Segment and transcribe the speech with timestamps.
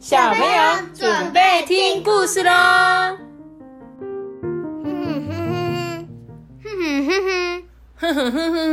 [0.00, 2.50] 小朋友准备听故事喽！
[4.82, 5.28] 哼
[6.64, 7.14] 哼哼哼
[7.96, 8.70] 哼哼哼哼哼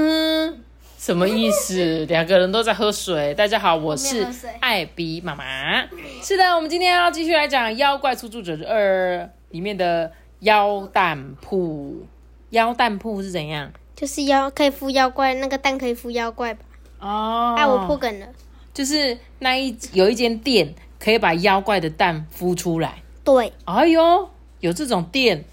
[0.53, 0.63] 哼，
[0.97, 2.05] 什么意思？
[2.05, 3.33] 两个人都在喝水。
[3.33, 4.25] 大家好，我是
[4.61, 5.85] 艾比妈妈。
[6.23, 9.17] 是的，我们今天要继续来讲《妖怪出租者二》
[9.49, 10.09] 里面的
[10.39, 12.05] 妖蛋铺。
[12.51, 13.69] 妖蛋铺是怎样？
[13.93, 16.61] 就是妖可以孵妖怪，那个蛋可以孵妖怪吧？
[17.01, 18.27] 哦，哎，我破梗了。
[18.73, 20.73] 就是那一有一间店。
[20.99, 23.01] 可以把妖怪的蛋孵出来。
[23.23, 24.29] 对，哎呦，
[24.59, 25.43] 有这种店，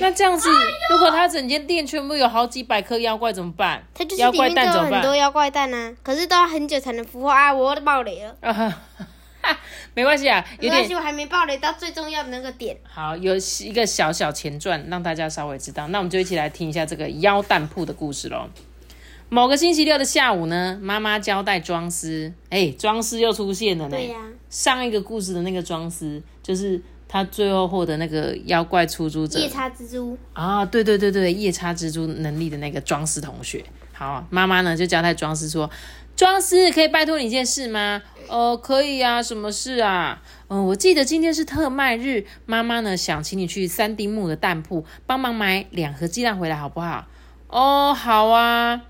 [0.00, 0.48] 那这样子，
[0.90, 3.84] 如果他整间店全部有好几百颗妖怪怎么办？
[3.94, 7.54] 它就是里面都有很多妖怪蛋啊，可是都要很久才能孵化啊！
[7.54, 8.36] 我爆雷了。
[9.94, 12.76] 没关系啊，没关系，我还没爆雷到最重要的那个点。
[12.82, 15.88] 好，有一个小小前传，让大家稍微知道。
[15.88, 18.48] 那我们就一起来听一下这个妖蛋铺的故事喽。
[19.30, 23.90] 某个星期六的下午呢，妈妈交代庄司，哎，庄司又出现了呢。
[23.90, 24.16] 对呀。
[24.48, 33.62] 上一个故事的那个庄司，就是他最后获得那个妖怪出租者夜叉蜘蛛啊，对对对对，夜叉蜘蛛能力的那个庄司同学。
[33.92, 35.68] 好，妈妈呢就交代庄司说
[36.16, 47.06] ：“庄司可以拜托你一件事吗？”“哦，可以啊，什么事啊？”“嗯，我记得今天是特卖日，妈妈呢想请你去三丁目的蛋铺帮忙买两盒鸡蛋回来，好不好
[47.48, 48.84] ？”“哦，好啊。”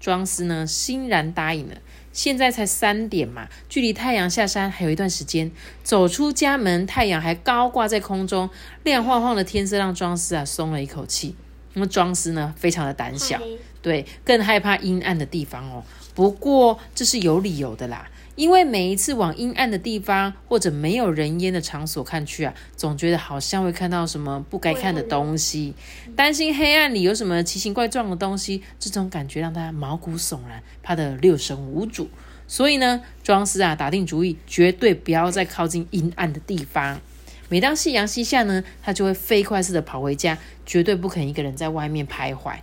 [0.00, 1.76] 庄司呢欣然答应了。
[2.12, 5.52] 现在才三点嘛，距离太阳下山还有一段时间。
[5.84, 8.50] 走出家门，太阳还高挂在空中，
[8.82, 11.36] 亮晃晃的天色让庄司啊松了一口气。
[11.74, 13.40] 那么庄司呢，非常的胆小，
[13.80, 15.84] 对，更害怕阴暗的地方哦。
[16.12, 18.10] 不过这是有理由的啦。
[18.40, 25.74] 因为每一次往阴暗的地方或者没有人烟的场所看去啊，总觉得好像会看到什么不该看的东西，
[26.16, 32.08] 担心黑暗里有什么奇形怪状的东西，这种感觉让他毛骨悚然，怕得六神无主。
[32.48, 36.98] 所以呢，庄司啊打定主意，绝对不要再靠近阴暗的地方。
[37.50, 42.54] 每当夕阳西下呢，他就会飞快似的跑回家，绝对不肯一个人在外面徘徊。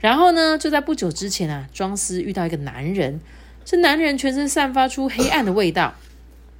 [0.00, 3.20] 然后呢，就在不久之前啊，庄司遇到一个男人。
[3.64, 5.94] 这男人全身散发出黑暗的味道，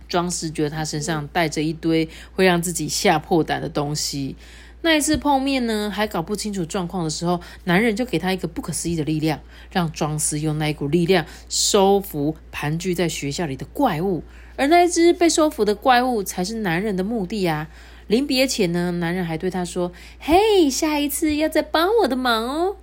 [0.09, 4.37] 庄司觉得他身上带着一堆会让自己吓破胆的东西。
[4.85, 9.39] 那一次碰面呢，还搞不清楚状况的时候，男人就给他一个不可思议的力量，
[9.71, 14.25] 让庄司用那一股力量收服盘踞在学校里的怪物，
[14.57, 17.69] 而那一只被收服的怪物才是男人的目的啊！
[18.09, 22.77] 临别前呢，男人还对他说：“嘿，下一次要再帮我的忙哦。”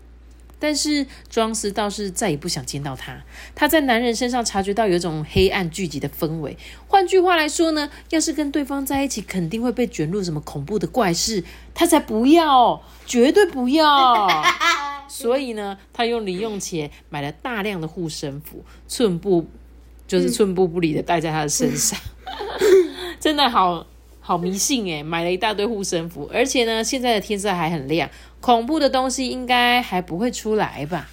[0.60, 3.18] 但是庄斯倒是再也不想见到他。
[3.56, 6.58] 他在男人身上察觉到有一种黑暗聚集的氛围。
[6.88, 11.44] 换句话来说呢，要是跟对方在一起，肯定会被卷入什么恐怖的怪事。
[11.74, 14.28] 他才不要，绝对不要。
[15.08, 19.48] 所以呢，他用零用钱买了大量的护身符，寸步
[20.08, 21.98] 就是寸步不离的带在他的身上。
[23.20, 23.88] 真的好。
[24.30, 28.08] 好迷信诶，买了一大堆护身符，而且呢，现在的天色还很亮，
[28.40, 31.10] 恐怖的东西应该还不会出来吧？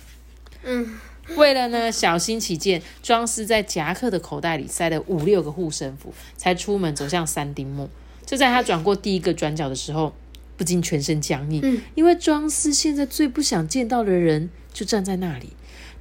[0.63, 0.99] 嗯，
[1.35, 7.89] 为了呢小心起见，庄司在夹克的口袋里塞了五六个护身符，才出门走向三丁目。
[8.27, 10.13] 就在他转过第一个转角的时候，
[10.59, 15.55] 不禁全身僵硬，因为庄司现在最不想见到的人就站在那里。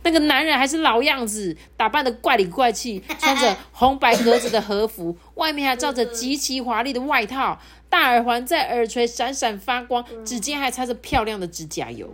[0.06, 12.10] 那个男人还是老样子，打扮的怪里怪气， 穿着红白格子的和服， 外面还罩着极其华丽的外套，大耳环在耳垂闪闪发光，指尖还擦着漂亮的指甲油。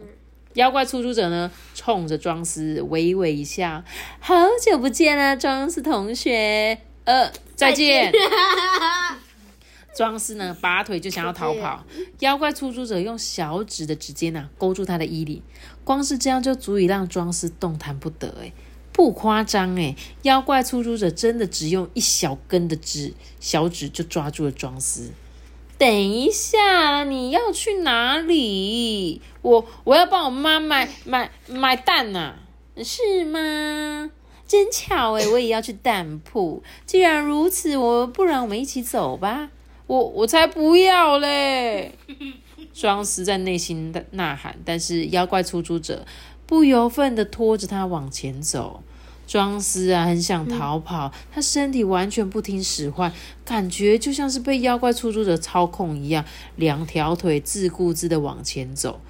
[0.54, 3.84] 妖怪出租者呢，冲着庄司微微一笑
[4.20, 8.12] ：“好久不见了，庄司同学，呃，再见。”
[9.96, 11.86] 庄司呢，拔腿就想要逃跑。
[12.20, 15.42] 妖怪出租者用小指的指尖呢，勾住他的衣领，
[15.84, 18.34] 光是这样就足以让庄司动弹不得。
[18.42, 18.54] 哎，
[18.94, 25.12] 不夸张哎，妖怪出租者真的只用一小根的指小指就抓住了庄司。
[25.78, 29.22] 等一下，你要去哪里？
[29.42, 32.36] 我我要帮我妈买买买蛋呐，
[32.84, 34.12] 是吗？
[34.48, 36.62] 真巧哎，我也要去蛋铺。
[36.86, 39.50] 既然如此，我不然我们一起走吧。
[39.92, 41.92] 我我才不要嘞！
[42.74, 46.06] 庄司在内心的呐喊，但是妖怪出租者
[46.46, 48.82] 不由分的拖着他往前走。
[49.28, 53.12] 庄司啊，很想逃跑，他身体完全不听使唤，
[53.44, 56.24] 感觉就像是被妖怪出租者操控一样，
[56.56, 59.02] 两条腿自顾自的往前走。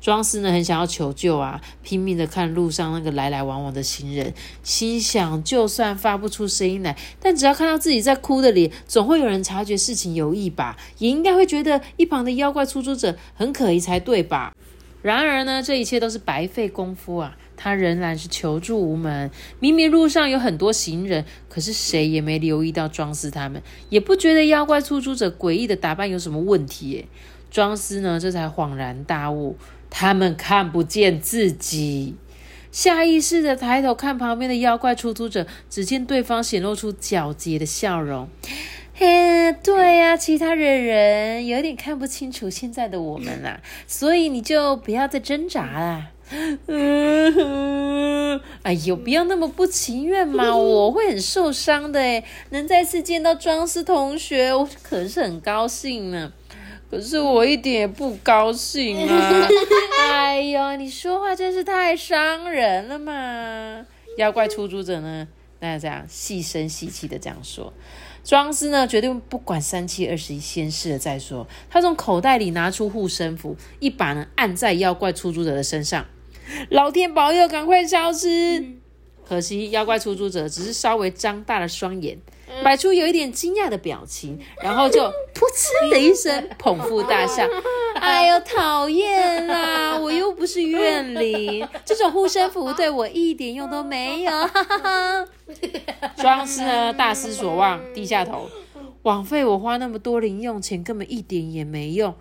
[0.00, 4.32] 庄司呢很想要求救啊，拼命的看路上那个来来往往的行人，
[4.62, 14.54] 心想就算发不出声音来，但只要看到自己在哭的脸，总会有人察觉事情有异吧，也应该会觉得一旁的妖怪出租者很可疑才对吧？
[15.02, 17.36] 然而呢，这一切都是白费功夫啊。
[17.62, 19.30] 他仍然是求助无门。
[19.58, 26.88] 明明路上有很多行人，可是谁也没留意到庄司他们，也不觉得妖怪出租者诡异的打扮有什么问题。
[26.88, 27.06] 耶，
[27.50, 29.58] 庄司呢，这才恍然大悟，
[29.90, 32.14] 他们看不见自己。
[32.72, 38.28] 下意识的抬头看旁边的妖怪出租者，只见对方显露出皎洁的笑容。
[38.94, 46.10] 嘿，对呀，其他的人有点看不清楚现在的我们啦，所以你就不要再挣扎啦。
[46.68, 56.32] 嗯，哎呦，不要那么不情愿嘛， 我会很受伤的诶能再次见到庄思同学，我可是很高兴呢。
[56.90, 59.48] 可是我一点也不高兴啊！
[60.10, 63.86] 哎呦，你说话真是太伤人了嘛！
[64.16, 65.28] 妖怪出租者呢，
[65.60, 67.72] 那这样细声细气的这样说。
[68.24, 71.46] 庄司呢，绝对不管三七二十一，先试了再说。
[71.70, 76.06] 他从口袋里拿出护身符，一把呢按在妖怪出租者的身上。
[76.70, 78.74] 老天保佑，赶快消失！
[79.24, 82.18] 可惜妖怪出租者只是稍微张大了双眼。
[82.62, 87.46] 摆出有一点惊讶的表情，然后就噗嗤的一声捧腹大笑。
[87.94, 89.98] 哎呦，讨厌啦！
[89.98, 94.30] 我又不是怨灵，这种护身符对我一点用都没有。
[94.30, 95.26] 哈哈哈。
[96.16, 98.48] 庄司呢，大失所望，低下头，
[99.02, 102.14] 枉费我花那么多零用钱，根本一点也没用。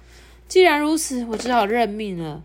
[0.48, 2.42] 既然如此，我只好认命了。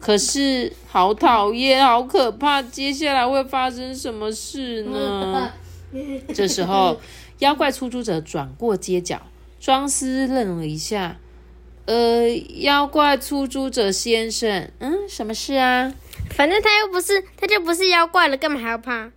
[0.00, 5.52] 可是好讨厌，好可怕，接下来会发生什么事呢？
[6.34, 6.98] 这时候。
[7.44, 9.20] 妖怪出租者转过街角，
[9.60, 11.18] 庄司愣了一下。
[11.84, 12.26] 呃，
[12.60, 15.92] 妖怪出租者先生，嗯，什么事啊？
[16.30, 19.10] 反正他又不是，他就不是妖怪了，干嘛还要怕？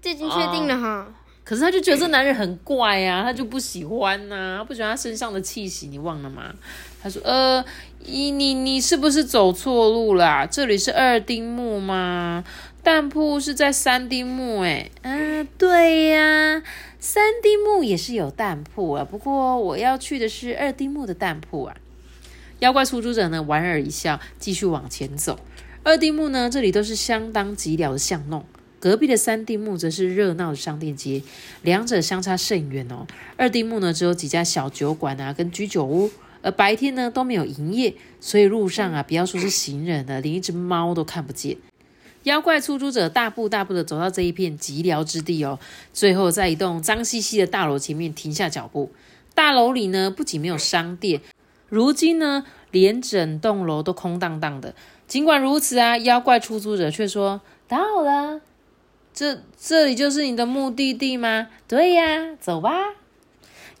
[0.00, 1.08] 这已经确定了哈。
[1.42, 6.54] 可是他就觉得这男人很怪呀，他就不喜欢呐，不喜欢他身上的气息，你忘了吗？
[7.02, 7.64] 他说：呃，
[8.04, 10.46] 你你你是不是走错路了？
[10.46, 12.44] 这里是二丁目吗？
[12.86, 16.62] 当铺是在三丁目，哎，嗯，对呀。
[17.00, 21.76] 三丁目也是有当铺啊，不过我要去的是二丁目的当铺啊。
[22.60, 25.40] 妖怪出租者呢，莞尔一笑，继续往前走。
[25.82, 28.44] 二丁目呢，这里都是相当寂寥的巷弄，
[28.78, 31.22] 隔壁的三丁目则是热闹的商店街，
[31.62, 33.04] 两者相差甚远哦。
[33.36, 36.08] 二丁目呢，只有几家小酒馆啊，跟居酒屋，
[36.40, 41.56] 而白天呢都没有营业，所以路上啊，不要说是行人了，连一只猫都看不见。
[42.26, 45.60] 妖怪出租者大步大步的走到这一片寂寥之地哦，
[45.92, 48.90] 最后在一栋脏兮兮的大楼前面停下脚步。
[49.32, 51.20] 大楼里呢，不仅没有商店，
[51.68, 54.74] 如今呢，连整栋楼都空荡荡的。
[55.06, 58.40] 尽管如此啊，妖怪出租者却说：“到了，
[59.14, 62.72] 这这里就是你的目的地吗？”“对呀，走吧。”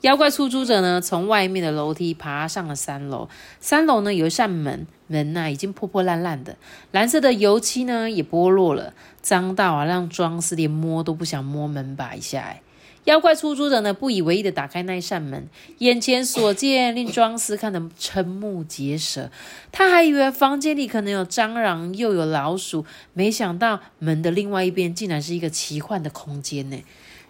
[0.06, 3.28] 妖怪出租者呢，从外面的楼梯爬上了三楼。
[3.58, 6.56] 三楼呢，有一扇门，门呐已经破破烂烂的，
[6.92, 12.54] 蓝色的油漆呢也剥落了，脏到啊让庄司连摸都不想摸门把一下。
[13.06, 15.48] 妖怪出租者呢，不以为意的打开那一扇门，
[15.78, 19.32] 眼前所见令庄司看得瞠目结舌。
[19.72, 26.76] 他还以为房间里可能有蟑螂又有老鼠，没想到门的另外一边竟然是一个奇幻的空间呢。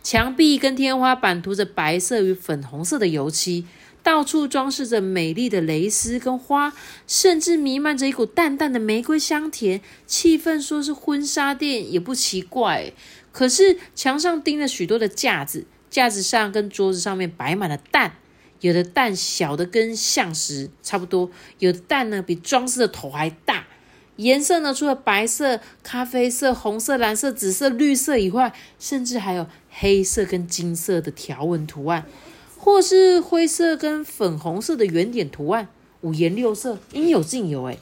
[0.06, 3.66] 墙壁跟天花板涂着白色与粉红色的油漆，
[4.04, 6.72] 到处装饰着美丽的蕾丝跟花，
[7.08, 9.80] 甚至弥漫着一股淡淡的玫瑰香甜。
[10.06, 12.92] 气氛说是婚纱店也不奇怪。
[13.32, 18.18] 可是墙上钉了许多的架子，架子上跟桌子上面摆满了蛋，
[18.60, 23.66] 有的蛋小的跟象石差不多，有的蛋呢比装饰的头还大。
[24.16, 32.04] 颜色呢，除了白色、咖啡色、红色、蓝色、紫色、绿色以外，甚至还有黑色跟金色的条纹图案，
[32.58, 35.68] 或是灰色跟粉红色的圆点图案，
[36.00, 37.64] 五颜六色，应有尽有。
[37.64, 37.78] 诶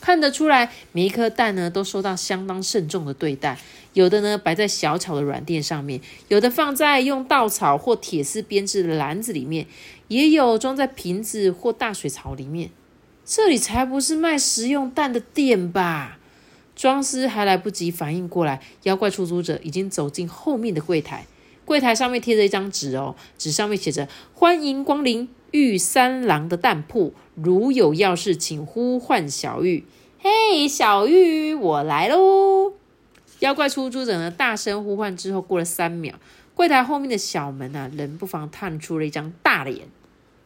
[0.00, 3.58] 看得出来，每一颗蛋呢，都受到相当慎重的对待。
[3.94, 9.66] 有的呢，摆在小巧的软垫上面；有的放在用稻草或铁丝编织的篮子里面；
[10.06, 12.70] 也有装在瓶子或大水槽里面。
[13.30, 16.18] 这里才不是卖食用蛋的店吧？
[16.74, 21.26] 庄司还来不及反应过来，妖怪出租者已经走进后面的柜台。
[21.66, 29.84] 柜台上面贴着一张纸哦，纸上面写着：“欢迎光临玉三郎的蛋铺，如有要事，请呼唤小玉。”
[30.18, 32.72] 嘿，小玉，我来喽！
[33.40, 36.14] 妖怪出租者呢，大声呼唤之后，过了三秒，
[36.54, 39.88] 柜台后面的小门啊，冷不防探出了一张大脸，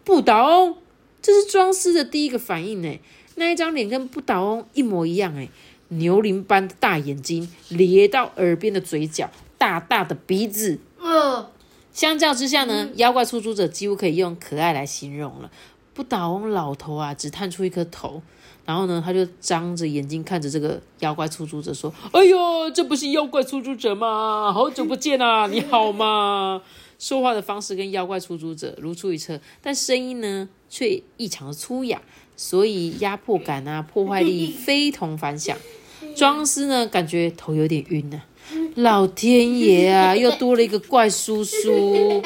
[0.03, 0.79] 不懂。
[1.23, 3.01] 这是庄司的第一个反应呢，
[3.37, 5.49] 那一张脸跟不倒翁一模一样哎，
[5.89, 10.81] 牛铃般的大眼睛，咧到耳边的嘴角，大大的鼻子。
[10.99, 11.51] 呃，
[11.93, 15.51] 相较之下呢，妖怪出租者几乎可以用可爱来形容了。
[15.95, 18.23] 不倒翁老头啊，只探出一颗头，
[18.65, 24.51] 然后呢，他就张着眼睛看着这个妖怪出租者说：“哎呦，这不是妖怪出租者吗？
[24.53, 26.63] 好久不见啊， 你好吗？”
[26.99, 32.01] 说话的方式跟妖怪出租者如出一辙，但声音呢却异常的粗哑，
[32.35, 35.55] 所以压迫感啊、破坏力非同凡响。
[36.17, 38.23] 庄司呢感觉头有点晕呢，
[38.77, 42.23] 老天爷啊，又多了一个怪叔叔。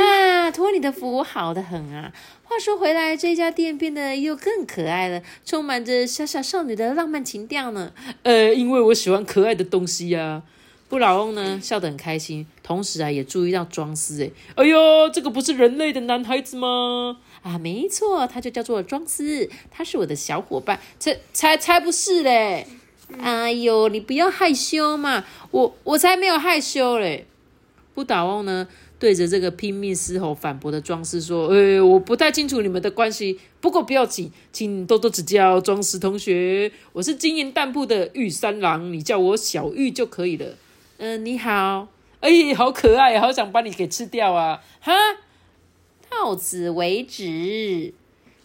[0.00, 2.12] 啊，托你的福，好的很啊。
[2.44, 7.92] 话说回来，这家店变得又更可爱了，充满着小小少女的浪漫情调呢。
[8.22, 10.44] 呃，因为我喜欢可爱的东西呀。
[10.88, 14.24] 布老翁呢笑得很开心，同时啊也注意到庄司。
[14.24, 14.78] 哎，哎呦，
[15.12, 17.18] 这个不是人类的男孩子吗？
[17.42, 20.80] 啊，没错，他就叫做庄司，他是我的小伙伴。
[20.98, 22.66] 才才才不是嘞！
[23.20, 27.26] 哎呦，你不要害羞嘛，我我才没有害羞嘞。
[27.94, 28.66] 不倒翁呢？
[28.98, 36.72] 对着这个拼命嘶吼反驳的庄司说：“哎，我不太清楚你们的关系，不过不要紧，请多多指教，庄司同学。
[36.92, 40.46] 我是经营当铺的玉三郎，你叫我小玉就可以了。
[41.00, 41.86] 嗯，你好，
[42.18, 44.60] 哎，好可爱，好想把你给吃掉啊！
[44.80, 44.92] 哈，
[46.10, 47.94] 到此为止。”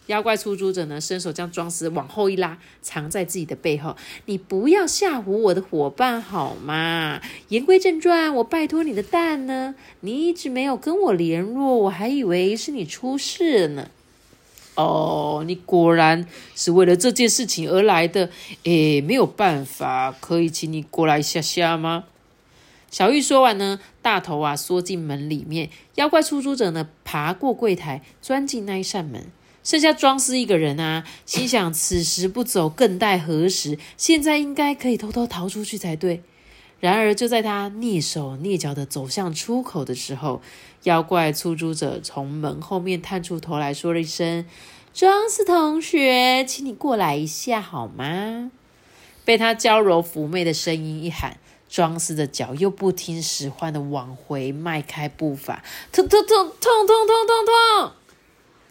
[0.08, 3.96] 妖怪出租者呢，伸手将庄司往后一拉，藏在自己的背后。
[4.26, 7.20] 你不要吓唬我的伙伴好吗？
[7.48, 9.74] 言归正传，我拜托你的蛋呢？
[10.02, 13.90] 你一直没有跟我联络，我还以为是你出事了呢。
[14.76, 18.30] 哦，你果然是为了这件事情而来的。
[18.66, 22.04] 诶，没有办法，可以请你过来一下下吗？
[22.94, 25.72] 小玉说完呢，大头啊缩进门里面。
[25.96, 29.32] 妖怪出租者呢，爬过柜台，钻进那一扇门。
[29.64, 33.80] 剩下庄司一个人啊，心想此时不走，更待何时？
[33.98, 36.22] 现在应该可以偷偷逃出去才对。
[36.80, 40.44] 然而，就在他蹑手蹑脚的走向出口的时候，
[40.84, 44.46] 妖怪出租者从门后面探出头来说了一声
[44.94, 48.52] ：“庄司同学，请你过来一下好吗？”
[49.26, 51.38] 被他娇柔妩媚的声音一喊，
[51.74, 57.46] 庄司的脚又不听使唤的往回迈开步伐，痛痛痛痛痛痛痛
[57.82, 57.92] 痛！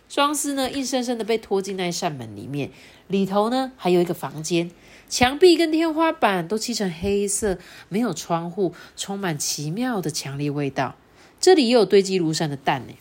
[0.09, 2.71] 庄司呢，硬生生的被拖进那一扇门里面，
[3.09, 4.71] 里头呢还有一个房间，
[5.09, 10.95] 墙壁跟天花板都漆成黑色，没有窗户，充满奇妙的强烈味道。
[11.41, 12.93] 这里也有堆积如山的蛋呢。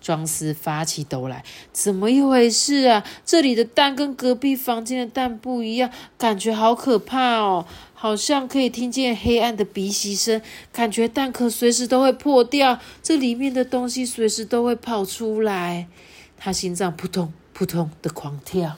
[0.00, 3.04] 庄司发起抖来，怎么一回事啊？
[3.24, 7.66] 这里的蛋跟隔壁房间的蛋不一样，感觉好可怕哦，
[8.00, 10.40] 好像可以听见黑暗的鼻息声，
[10.72, 15.88] 感觉蛋壳随时都会破掉，这里面的东西随时都会跑出来。
[16.36, 18.76] 他心脏扑通扑通的狂跳，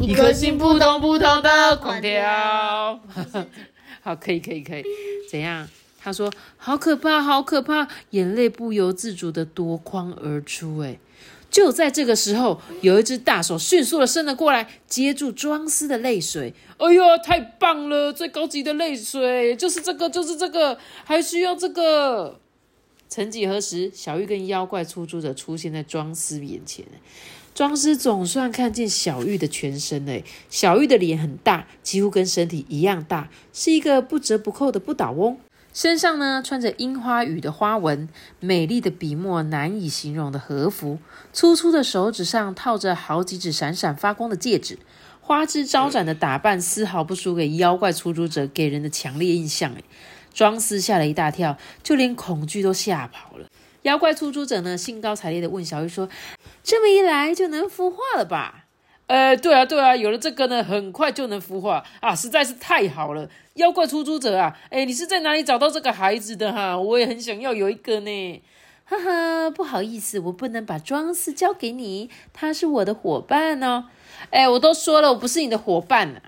[0.00, 3.00] 一颗心扑通扑通的狂跳。
[4.02, 4.82] 好，可以可以可以，
[5.30, 5.68] 怎样？
[6.00, 10.78] 他说好可怕，好可怕，眼泪不由自主的夺眶而出。
[10.78, 10.98] 哎，
[11.50, 16.54] 就在这个时候，有一只大手迅速的伸了过来，接住庄司的泪水。
[16.78, 18.12] 哎呦，太棒了！
[18.12, 22.38] 最高级的泪水就是这个，就是这个，还需要这个。
[23.08, 26.86] 曾几何时，小玉跟妖怪出租者出现在庄司眼前。
[27.52, 30.22] 庄司总算看见小玉的全身了。
[30.48, 35.36] 小玉的脸很大，几乎跟身体一样大，是一个不折不扣的不倒翁。
[35.80, 38.06] 身上呢穿着樱花雨的花纹，
[38.38, 40.98] 美丽的笔墨难以形容的和服。
[41.32, 44.78] 粗粗的手指上套着好几指闪闪发光的戒指，
[45.22, 49.72] 花枝招展的打扮丝毫不输给妖怪出租者给人的强烈印象。
[50.34, 53.46] 庄司吓了一大跳，就连恐惧都吓跑了。
[53.80, 56.10] 妖怪出租者呢，兴高采烈的问小玉说
[56.62, 58.59] ：“这么一来就能孵化了吧
[59.10, 66.78] ？”“呃，对啊，对啊，有了这个呢，很快就能孵化啊，实在是太好了。”妖怪出租者啊，哎，你是在哪里找到这个孩子的哈？
[66.78, 68.42] 我也很想要有一个呢。
[68.84, 73.86] 哈哈，不好意思，我不能把装饰交给你，他是我的伙伴哦。
[74.30, 76.20] 哎，我都说了，我不是你的伙伴呢。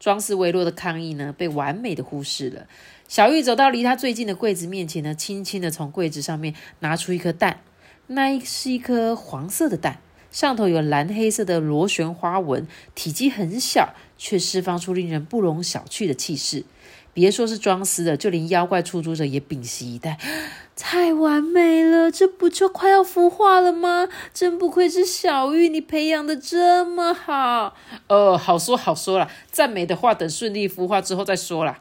[0.00, 2.66] 装饰微弱的抗议呢，被完美的忽视了。
[3.06, 7.60] 小玉走到离他最近的柜子面前呢，轻轻的从柜子上面拿出一颗蛋。
[8.06, 10.00] 那是一颗黄色的蛋，
[10.36, 16.66] 上头有蓝黑色的螺旋花纹，体积很小，却释放出令人不容小觑的气势。
[17.14, 20.18] 别说是装饰的，就连妖怪出租者也屏息以待。
[20.76, 24.10] 太完美了，这不就快要孵化了吗？
[24.34, 27.74] 真不愧是小玉，你培养的这么好。
[28.08, 31.80] 呃，好说好说了，赞美的话等顺利孵化之后再说啦。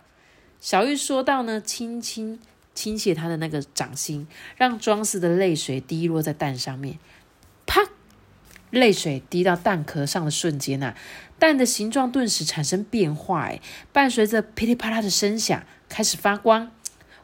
[0.61, 2.39] 小玉说到：“呢，轻轻
[2.73, 6.97] 倾泻她的那个掌心，让装饰的泪水滴落在蛋上面。
[7.65, 7.81] 啪，
[8.71, 10.93] 泪水滴到蛋壳上的瞬间呐，
[11.39, 13.61] 蛋的形状顿时产生变化，哎，
[13.93, 16.71] 伴随着噼里啪啦的声响，开始发光，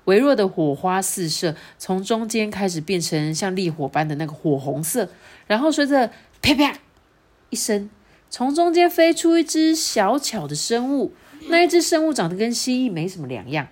[0.05, 5.09] 微弱的火花四射，从中间开始变成像烈火般的那个火红色，
[5.47, 6.77] 然后随着啪啪
[7.49, 7.89] 一声，
[8.29, 11.13] 从中间飞出一只小巧的生物。
[11.49, 13.67] 那一只生物长得跟蜥蜴没什么两样，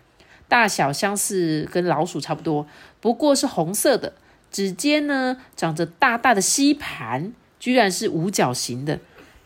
[0.47, 2.65] 大小相似，跟老鼠差不多，
[2.99, 4.13] 不过是红色的。
[4.49, 8.99] 指尖呢长着大大的吸盘，居然是五角形的。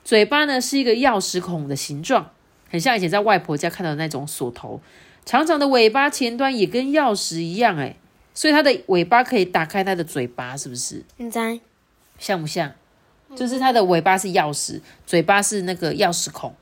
[0.03, 2.31] 嘴巴呢是一个钥匙孔的形状，
[2.69, 4.81] 很像以前在外婆家看到的那种锁头。
[5.25, 7.95] 长长的尾巴前端也跟钥匙一样，哎，
[8.33, 11.03] 所以它的尾巴可以打开它的嘴巴，是不是？
[11.17, 11.59] 你在
[12.19, 12.73] 像不像？
[13.35, 16.53] 就是它的尾巴是钥匙，嘴巴是那个钥匙孔，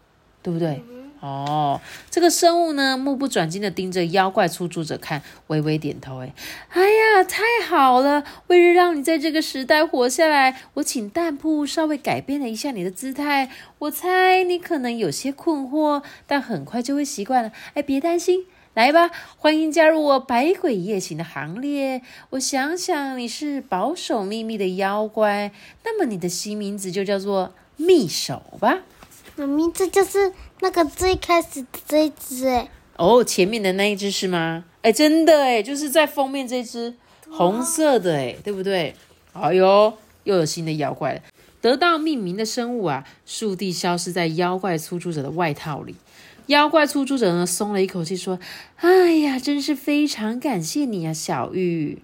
[0.43, 0.81] 对不对？
[1.21, 6.19] 哦，这个生物呢，目不转睛的盯着妖怪出租者看，微微点头。
[6.19, 6.33] 哎，
[6.69, 8.23] 哎呀，太好了！
[8.47, 13.51] 为了让你在这个时代活下来，我请蛋铺稍微改变了一下你的姿态。
[13.77, 17.51] 我猜你可能有些困惑，但很快就会习惯了。
[17.75, 22.01] 哎，别担心，来吧，欢迎加入我百鬼夜行的行列。
[22.31, 25.51] 我想想，你是保守秘密的妖怪，
[25.83, 28.79] 那么你的新名字就叫做秘手吧。
[29.35, 32.69] 妈咪，这就是那个最开始的这一只哎。
[32.97, 34.65] 哦，前面的那一只是吗？
[34.81, 36.93] 哎，真的哎，就是在封面这只
[37.29, 38.95] 红色的哎，对不对？
[39.33, 41.21] 哎呦，又有新的妖怪了。
[41.61, 45.95] 得到命名的生物啊，速地消失在妖怪出租者的外套里。
[46.47, 48.39] 妖怪出租者呢，松了一口气，说
[48.77, 52.01] ：“哎呀，真是非常感谢你啊，小玉。”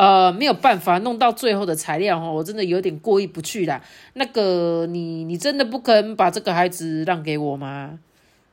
[0.00, 3.82] 呃，没有办法弄到最后的材料哈，我真的有点过意不去啦。
[4.14, 7.98] 那个，你你真的不肯把这个孩子让给我吗？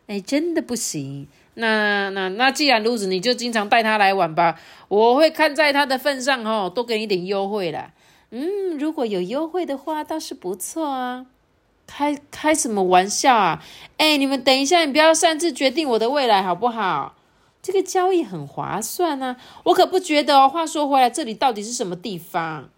[0.08, 1.26] 哎，真的不行。
[1.54, 4.60] 那那那既然如此，你就经常带他来玩吧。
[4.90, 7.92] 我会看在他的份上哈，多给你点优惠啦。
[8.32, 11.28] 嗯，如果有优惠的话，倒是不错啊。
[11.88, 13.64] 开开什么玩笑啊？
[13.96, 17.16] 哎，你们等一下，你不要擅自决定我的未来好不好？
[17.68, 20.48] 这个交易很划算呢，我可不觉得哦。
[20.48, 22.70] 话说回来，这里到底是什么地方？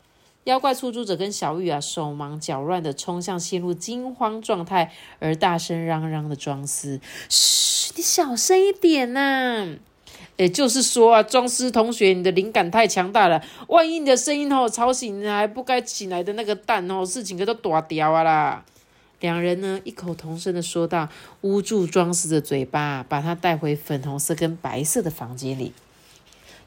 [0.46, 7.00] 妖怪出租者跟小玉啊，手忙脚乱的冲向陷入惊慌状态而大声嚷嚷的庄司。
[7.29, 9.77] 嘘，你小声一点呐！
[10.38, 18.66] 也就是说啊，庄司同学，你的灵感太强大了，万一你的声音哦吵醒还不该醒来的那个蛋哦，事情可都大掉啊啦！
[19.20, 21.10] 两人呢异口同声的说道，
[21.42, 25.74] 捂住庄司的嘴巴，把他带回粉红色跟白色的房间里。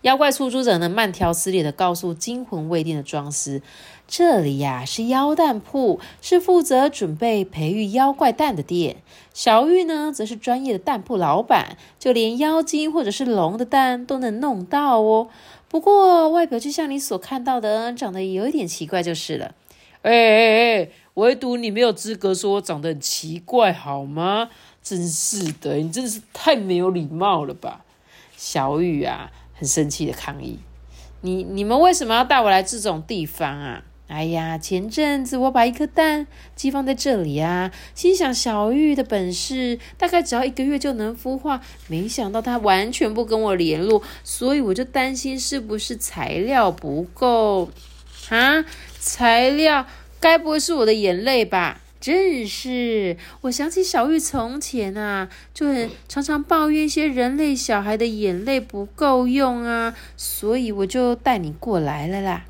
[0.02, 3.62] 妖怪出租者呢慢条斯理的告诉惊魂未定的庄司，
[4.08, 8.96] 这里呀是妖蛋铺，是负责准备培育妖怪蛋的店。
[9.32, 15.28] 小玉呢则是专业的蛋铺老板，就连妖精或者是龙的蛋都能弄到哦。
[15.68, 19.54] 不过外表就像你所看到的，长得有一点奇怪就是了。
[20.02, 20.88] 哎哎哎！
[21.14, 24.50] 唯独你没有资格说我长得很奇怪，好吗？
[24.82, 27.84] 真是的，你真的是太没有礼貌了吧！
[28.36, 30.58] 小雨啊，很生气的抗议
[31.22, 47.70] ：“你你们为什么要带我来这种地方啊？”哎呀，前阵子我把一颗蛋寄放在这里啊，心想小玉的本事大概只要一个月就能孵化，没想到他完全不跟我联络，所以我就担心是不是材料不够
[48.28, 48.64] 啊？
[49.02, 49.84] 材料。
[50.20, 51.80] 该不会是我的眼泪吧？
[52.00, 62.44] 正是，我想起小玉从前啊，就很常常抱怨一些人类小孩的眼泪不够用啊，所以我就带你过来了啦。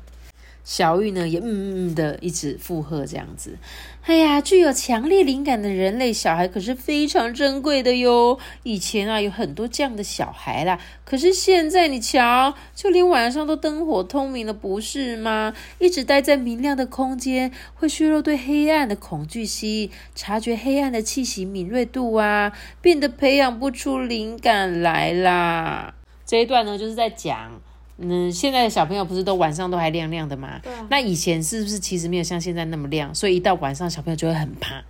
[0.63, 3.57] 小玉呢，也嗯嗯的一直附和这样子。
[4.05, 8.37] 哎呀，具有强烈灵感的人类小孩可是非常珍贵的哟。
[8.63, 10.79] 以前啊，有很多这样的小孩啦。
[11.05, 15.53] 可是现在你瞧，就连晚上都灯火通明了，不是吗？
[15.79, 25.93] 一直待在明亮的空间，会削弱对黑暗的恐惧心，察觉黑暗的气息敏锐度啊，变得培养不出灵感来啦。
[26.25, 27.61] 这一段呢，就是在讲。
[27.97, 30.59] 嗯，现在的小朋友不是都晚上都还亮亮的吗？
[30.63, 30.71] 对。
[30.89, 33.13] 那以前是不是其实没有像现在那么亮？
[33.13, 34.83] 所以一到晚上，小朋友就会很怕。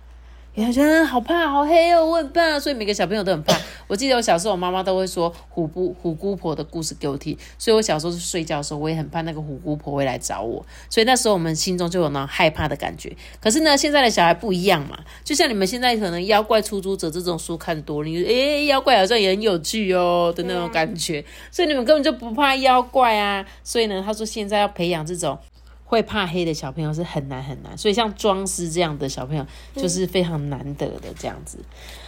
[0.62, 3.58] 有觉得好怕，好黑哦，我很怕，所以每个小朋友都很怕。
[3.88, 10.64] 我记得我小时候，我妈妈都会说虎姑虎姑婆的故事给我听，所以我小时候睡觉的时候，我也很怕那个虎姑婆会来找我。
[10.88, 13.12] 所以那时候我们心中就有那种害怕的感觉。
[13.40, 23.44] 可是呢，现在的小孩不一样嘛，就像你们现在可能妖怪出租者这种书看多，你诶妖怪好像也很有趣哦的那种感觉，所以你们根本就不怕妖怪啊。
[23.64, 25.36] 所以呢，他说现在要培养这种。
[25.94, 31.58] 会怕黑的小朋友是很难很难，所以像庄师这样的小朋友就是非常难得的这样子。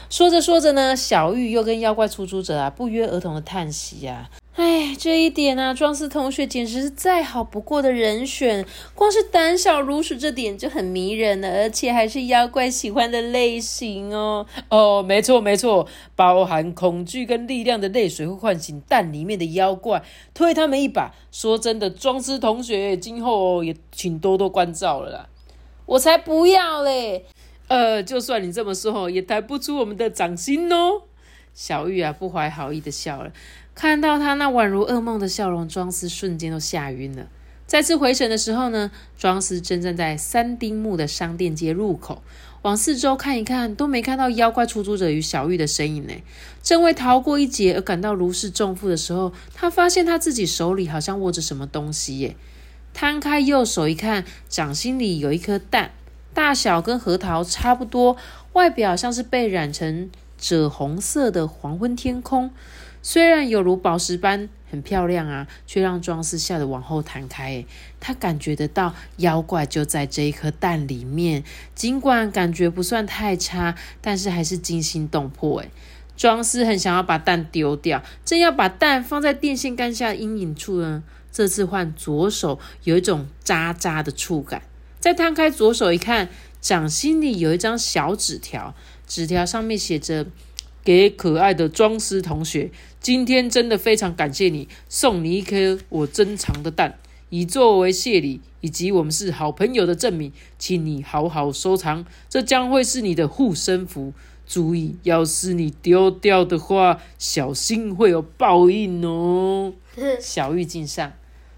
[0.09, 4.31] 说着说着呢，小玉又跟妖怪出租者啊不约而同的叹息啊。
[4.55, 8.65] 哎，这一点啊，庄司同学简直是再好不过的人选。
[8.95, 14.47] 光是胆小如鼠这点就很迷人了，而且还是妖怪喜欢的类型哦。
[14.71, 21.15] 哦，没错没错，包含恐惧跟力量的泪水会唤醒蛋里面的妖怪，推他们一把。
[21.31, 25.29] 说真的，庄司同学今后也请多多关照了啦。
[25.85, 27.27] 我才不要嘞！
[27.69, 31.03] 呃，就算你这么说，也抬不出我们的掌心哦。
[31.53, 33.33] 小玉啊，不怀好意的笑了。
[33.75, 37.27] 看到他那宛如噩梦的笑容，庄司瞬间都吓晕了。
[37.67, 42.23] 再次回神的时候呢，庄司正站在三丁目的商店街入口，
[42.63, 46.13] 往四周看一看，都没看到妖怪出租者与小玉的身影呢。
[46.63, 52.37] 正为逃过一劫而感到如释重负的时候，他发现他自己手里好像握着什么东西耶。
[52.95, 55.91] 摊开右手一看，掌心里有一颗蛋，
[56.37, 58.15] 大小跟核桃差不多，
[58.53, 62.51] 外表像是被染成赭红色的黄昏天空。
[63.01, 67.65] 虽然有如宝石般很漂亮啊，却让庄司吓得往后弹开。
[67.99, 71.43] 他感觉得到妖怪就在这一颗蛋里面，
[71.75, 75.61] 尽管感觉不算太差，但是还是惊心动魄。
[75.61, 75.71] 哎，
[76.19, 81.03] 庄司很想要把蛋丢掉，正要把蛋放在电线杆下阴影处呢。
[81.33, 84.61] 这次换左手有一种渣渣的触感，
[85.07, 86.29] 再摊开左手一看，
[86.61, 88.75] 掌心里有一张小纸条，
[89.07, 90.27] 纸条上面写着。
[90.83, 96.99] 给可爱的庄思同学，今天真的非常感谢你，送你一颗我珍藏的蛋，
[97.31, 104.13] 以作为谢礼，以及我们是好朋友的证明，请你好好收藏，这将会是你的护身符。
[104.45, 109.73] 注意，要是你丢掉的话，小心会有报应哦。
[110.21, 111.13] 小玉敬上，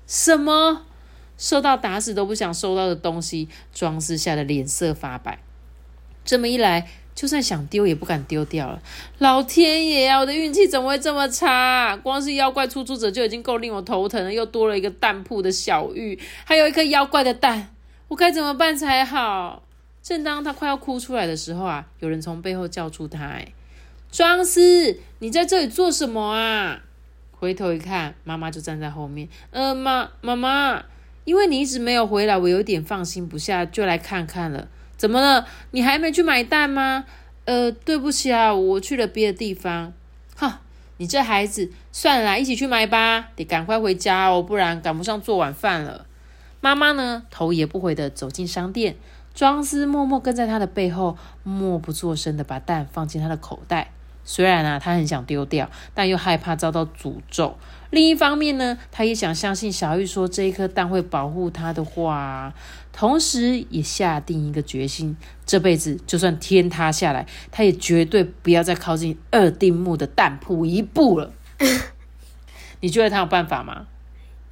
[0.07, 0.85] 什么？
[1.39, 5.39] 收到打死都不想收到的东西，庄司吓得脸色发白。
[6.25, 6.87] 这么一来。
[7.19, 8.81] 就算想丢也不敢丢掉了。
[9.19, 11.97] 老天爷啊，我的运气怎么会这么差？
[11.97, 17.75] 光是妖怪出租者就已经够令我头疼了，又多了一个蛋铺的小玉，还有一颗妖怪的蛋，
[18.07, 19.65] 我该怎么办才好？
[20.01, 23.49] 正当他快要哭出来的时候啊，有人从背后叫住他：“哎，
[24.13, 26.83] 庄司，你在这里做什么啊？”
[27.37, 29.29] 回头一看，妈妈就站在后面。
[29.51, 30.85] 呃，妈，妈妈，
[31.29, 34.67] 因为你一直没有回来，我有点放心不下，就来看看了。
[34.97, 35.47] 怎么了？
[35.73, 37.05] 你还没去买蛋吗？
[37.45, 39.93] 呃，对不起啊，我去了别的地方。
[40.35, 40.63] 哈，
[40.97, 43.29] 你这孩子，算了，一起去买吧。
[43.37, 46.07] 得赶快回家哦，不然赶不上做晚饭了。
[46.63, 48.97] 妈妈呢，头也不回的走进商店，
[49.35, 53.93] 庄思默默跟在他的背后，默不作声的把蛋放进他的口袋。
[54.31, 57.57] 虽然啊，他很想丢掉，但又害怕遭到诅咒。
[57.89, 62.53] 另一方面呢，他也想相信小玉说这一颗蛋会保护他的话，
[62.93, 71.33] 同时也下定一个决心：这辈子就算天塌下来，他也绝对不要再靠近二丁目的蛋铺一步了。
[72.81, 73.87] 你觉得他有办法吗？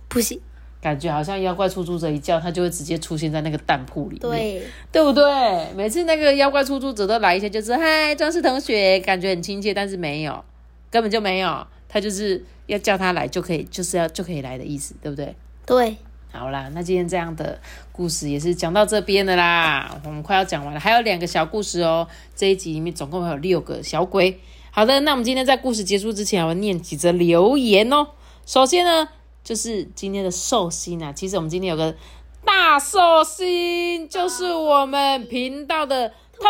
[0.09, 0.41] 不行，
[0.81, 4.63] 感觉好像妖怪出租者一叫，他就会直接出现在那个蛋铺里面，对
[4.93, 5.25] 对不对？
[5.75, 10.45] 每次那个妖怪出租者都来一下，就是嗨，庄氏同学，感觉很亲切，但是没有，
[10.91, 12.45] 根本就没有，他就是。
[12.67, 15.37] 要叫他来就可以，就是要就可以来的意思，对不对？
[15.65, 15.97] 对，
[16.33, 17.61] 好啦，那今天这样的
[17.93, 22.09] 故事也是讲到这边的啦，我们快要讲完了，还有两个小故事哦。
[22.35, 24.41] 这一集里面总共有六个小鬼。
[24.73, 28.09] 好的，那我们今天在故事结束之前，我要念几则留言哦。
[28.45, 29.11] 首先呢，
[29.47, 31.95] 就是今天的寿星啊，其实我们今天有个
[32.45, 36.13] 大寿星，就是我们频道的。
[36.39, 36.47] 托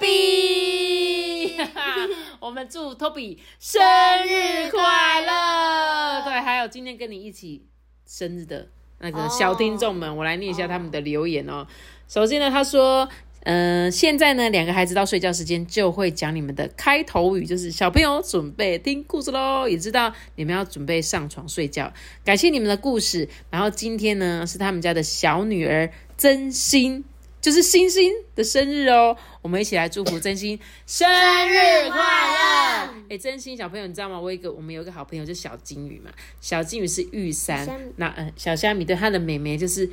[0.00, 1.54] 比，
[2.40, 3.80] 我们祝托比生
[4.26, 6.22] 日快乐！
[6.24, 7.64] 对，还有今天跟你一起
[8.04, 8.66] 生日的
[8.98, 11.64] 那个小听众们，我来念一下他们的留言哦。
[12.08, 13.08] 首先呢，他说。
[13.44, 21.92] 嗯，现在呢，两个孩子到睡觉时间就会讲你们的开头语，就是小朋友准备听故事喽，也知道你们要准备上床睡觉。
[22.24, 23.28] 感谢你们的故事。
[23.50, 27.04] 然后今天呢，是他们家的小女儿真心。
[27.40, 31.08] 就是星星的生日哦，我们一起来祝福真心生
[31.48, 32.94] 日快乐！
[33.08, 34.20] 哎，真心小朋友，你知道吗？
[34.20, 39.88] 我一个我们有一个好朋友叫小金鱼嘛，小金鱼是玉山，那呃小虾米对他的妹妹就是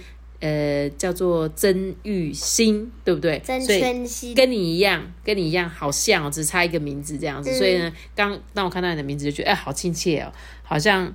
[0.45, 3.41] 呃叫做曾玉欣，对不对？
[3.43, 10.31] 曾玉欣跟你一样，跟你一样好像哦，只差一个名字这样子，所以呢，刚当我看到你的名字就觉得哎好亲切哦，
[10.63, 11.13] 好像。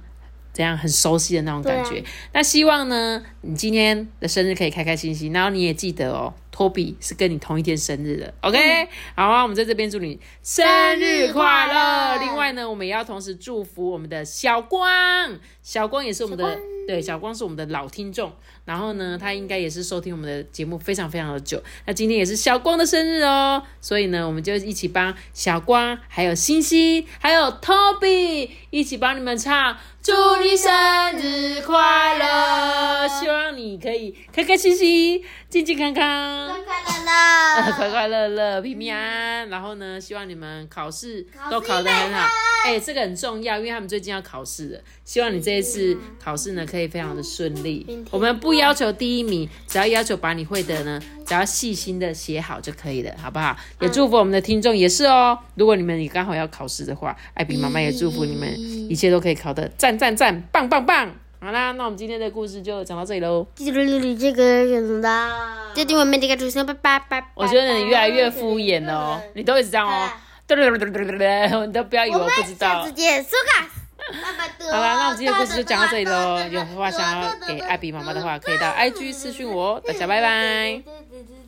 [0.52, 2.02] 怎样很熟悉的那种感觉？
[2.32, 8.87] 那希望呢，你今天的生日可以开开心心，然后你也记得哦，托比是跟你同一天生日的，OK？
[9.16, 10.62] 好啊，我们在这边祝你生
[11.01, 12.18] 日快乐。
[12.18, 18.31] 另外呢，我们也要同时祝福我们的小光，小光也是我们的，对，小光是我们的老听众。
[18.66, 21.62] 然后呢，他应该也是收听我们的节目非常非常的久。
[21.87, 30.70] 那今天也是小光的生日哦，所以呢，我们就一起帮小光、还有星星、还有 Toby 一起帮你们唱，祝你生
[31.16, 33.09] 日快乐！
[33.09, 36.49] 希望你可以开开心心、健健康康。
[36.50, 39.48] 快快乐乐，快 快乐乐，平平安安。
[39.48, 42.28] 然后呢，希望你们考试都考试得很好。
[42.66, 44.80] 哎、这个很重要，因为他们最近要考试了。
[45.04, 48.04] 希望你这一次考试呢，可以非常的顺利。
[48.10, 53.56] 我们不要求第一名，只要要求把你会的呢，只要细心的写好就可以了，好不好？
[53.80, 55.38] 也祝福我们的听众也是哦。
[55.54, 58.52] 如果你们也刚好要考试的话，艾比妈妈也祝福你们
[58.90, 61.14] 一切都可以考得赞赞赞，棒棒棒。
[61.42, 63.46] 好啦，那我们今天的故事就讲到这里喽。
[63.55, 65.31] 记住你这个什的，
[65.74, 67.26] 决定我们这个主持人，拜拜拜拜。
[67.35, 70.11] 我觉得你越来越敷衍了哦，你都一直这样哦，
[70.46, 72.92] 对对对对对对对，你都不要以为我不知道下次。
[72.92, 73.66] 见，苏卡。
[74.70, 76.38] 好啦，那我们今天的故事就讲到这里喽。
[76.50, 79.83] 有话想要给艾比妈妈的话，可以到 IG 私讯我哦。
[79.83, 80.29] 大家拜拜。
[80.29, 81.37] 对对对